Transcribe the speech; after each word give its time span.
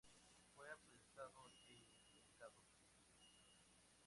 Fue 0.55 0.65
apresado 0.71 1.47
e 1.69 1.73
incomunicado. 1.73 2.57